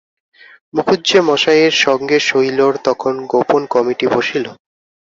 মুখুজ্যেমশায়ের 0.73 1.73
সঙ্গে 1.83 2.17
শৈলর 2.21 2.73
তখন 2.87 3.13
গোপন 3.31 3.61
কমিটি 3.73 4.05
বসিল। 4.07 4.45